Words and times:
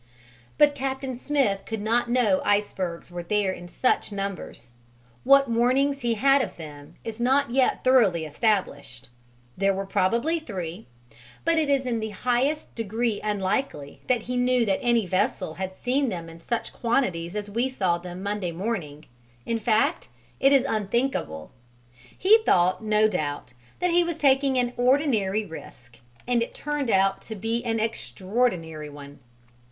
But 0.57 0.73
Captain 0.73 1.15
Smith 1.15 1.61
could 1.67 1.79
not 1.79 2.09
know 2.09 2.41
icebergs 2.43 3.11
were 3.11 3.21
there 3.21 3.51
in 3.51 3.67
such 3.67 4.11
numbers: 4.11 4.71
what 5.23 5.47
warnings 5.47 5.99
he 5.99 6.15
had 6.15 6.41
of 6.41 6.57
them 6.57 6.95
is 7.03 7.19
not 7.19 7.51
yet 7.51 7.83
thoroughly 7.83 8.25
established, 8.25 9.09
there 9.55 9.75
were 9.75 9.85
probably 9.85 10.39
three, 10.39 10.87
but 11.45 11.59
it 11.59 11.69
is 11.69 11.85
in 11.85 11.99
the 11.99 12.09
highest 12.09 12.73
degree 12.73 13.21
unlikely 13.21 14.01
that 14.07 14.21
he 14.23 14.37
knew 14.37 14.65
that 14.65 14.79
any 14.81 15.05
vessel 15.05 15.53
had 15.53 15.75
seen 15.75 16.09
them 16.09 16.29
in 16.29 16.39
such 16.41 16.73
quantities 16.73 17.35
as 17.35 17.47
we 17.47 17.69
saw 17.69 17.99
them 17.99 18.23
Monday 18.23 18.51
morning; 18.51 19.05
in 19.45 19.59
fact, 19.59 20.07
it 20.39 20.51
is 20.51 20.65
unthinkable. 20.67 21.51
He 22.17 22.39
thought, 22.43 22.83
no 22.83 23.07
doubt, 23.07 23.53
he 23.79 24.03
was 24.03 24.17
taking 24.17 24.57
an 24.57 24.73
ordinary 24.77 25.45
risk, 25.45 25.99
and 26.25 26.41
it 26.41 26.55
turned 26.55 26.89
out 26.89 27.21
to 27.21 27.35
be 27.35 27.63
an 27.63 27.79
extraordinary 27.79 28.89
one. 28.89 29.19